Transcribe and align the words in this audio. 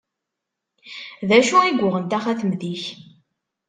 D 1.27 1.29
acu 1.37 1.57
i 1.65 1.71
yuɣen 1.77 2.05
taxatemt-ik? 2.05 2.83